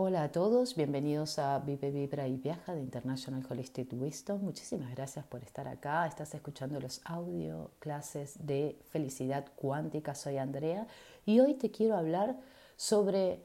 [0.00, 4.40] Hola a todos, bienvenidos a Vive, Vibra y Viaja de International Holistic Wisdom.
[4.42, 6.06] Muchísimas gracias por estar acá.
[6.06, 10.14] Estás escuchando los audio clases de felicidad cuántica.
[10.14, 10.86] Soy Andrea
[11.26, 12.36] y hoy te quiero hablar
[12.76, 13.42] sobre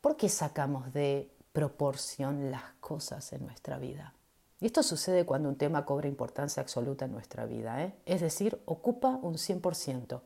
[0.00, 4.14] por qué sacamos de proporción las cosas en nuestra vida.
[4.58, 7.92] Y esto sucede cuando un tema cobra importancia absoluta en nuestra vida, ¿eh?
[8.06, 10.22] es decir, ocupa un 100%.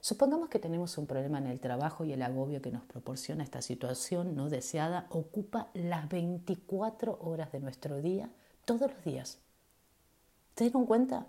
[0.00, 3.60] Supongamos que tenemos un problema en el trabajo y el agobio que nos proporciona esta
[3.60, 8.30] situación no deseada ocupa las 24 horas de nuestro día
[8.64, 9.38] todos los días.
[10.56, 11.26] ¿Se dieron cuenta?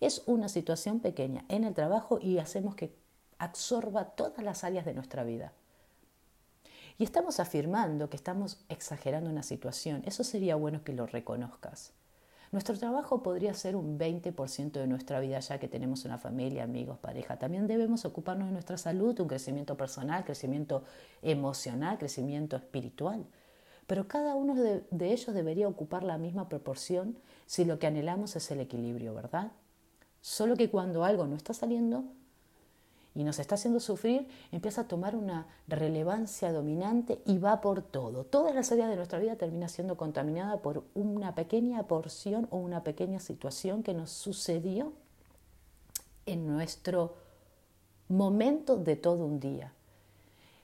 [0.00, 2.96] Es una situación pequeña en el trabajo y hacemos que
[3.38, 5.52] absorba todas las áreas de nuestra vida.
[6.96, 10.02] Y estamos afirmando que estamos exagerando una situación.
[10.06, 11.92] Eso sería bueno que lo reconozcas.
[12.54, 16.98] Nuestro trabajo podría ser un 20% de nuestra vida ya que tenemos una familia, amigos,
[16.98, 17.36] pareja.
[17.36, 20.84] También debemos ocuparnos de nuestra salud, un crecimiento personal, crecimiento
[21.20, 23.26] emocional, crecimiento espiritual.
[23.88, 28.36] Pero cada uno de, de ellos debería ocupar la misma proporción si lo que anhelamos
[28.36, 29.50] es el equilibrio, ¿verdad?
[30.20, 32.04] Solo que cuando algo no está saliendo,
[33.14, 38.24] y nos está haciendo sufrir, empieza a tomar una relevancia dominante y va por todo.
[38.24, 42.82] Todas las áreas de nuestra vida termina siendo contaminada por una pequeña porción o una
[42.82, 44.92] pequeña situación que nos sucedió
[46.26, 47.14] en nuestro
[48.08, 49.72] momento de todo un día.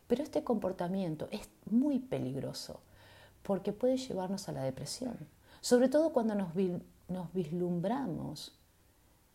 [0.09, 2.81] Pero este comportamiento es muy peligroso
[3.45, 5.17] porque puede llevarnos a la depresión,
[5.61, 6.49] sobre todo cuando nos,
[7.09, 8.59] nos vislumbramos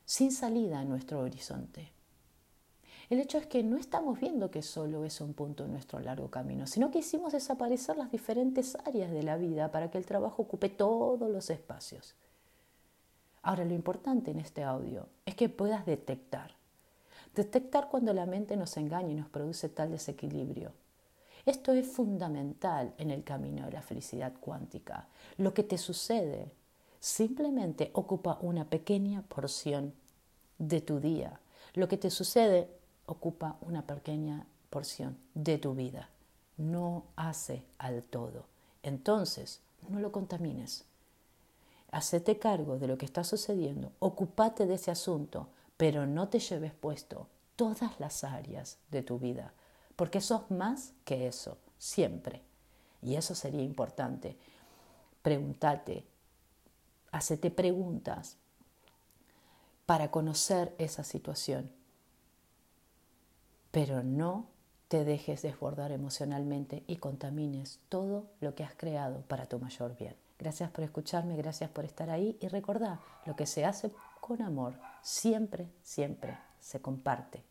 [0.05, 1.95] sin salida en nuestro horizonte.
[3.09, 6.31] El hecho es que no estamos viendo que solo es un punto en nuestro largo
[6.31, 10.42] camino, sino que hicimos desaparecer las diferentes áreas de la vida para que el trabajo
[10.42, 12.16] ocupe todos los espacios.
[13.44, 16.56] Ahora, lo importante en este audio es que puedas detectar.
[17.36, 20.72] Detectar cuando la mente nos engaña y nos produce tal desequilibrio.
[21.45, 25.08] Esto es fundamental en el camino de la felicidad cuántica.
[25.38, 26.52] Lo que te sucede
[27.00, 29.94] simplemente ocupa una pequeña porción
[30.58, 31.40] de tu día.
[31.75, 32.68] Lo que te sucede
[33.05, 36.09] ocupa una pequeña porción de tu vida,
[36.57, 38.45] no hace al todo.
[38.83, 40.85] Entonces, no lo contamines.
[41.91, 46.73] Hacete cargo de lo que está sucediendo, ocupate de ese asunto, pero no te lleves
[46.73, 49.53] puesto todas las áreas de tu vida,
[49.95, 52.41] porque sos más que eso, siempre.
[53.01, 54.37] Y eso sería importante.
[55.22, 56.05] Pregúntate,
[57.11, 58.37] hacete preguntas
[59.85, 61.72] para conocer esa situación
[63.75, 64.47] pero no
[64.88, 70.16] te dejes desbordar emocionalmente y contamines todo lo que has creado para tu mayor bien.
[70.40, 73.91] Gracias por escucharme, gracias por estar ahí y recordá, lo que se hace
[74.22, 77.44] con amor siempre, siempre se comparte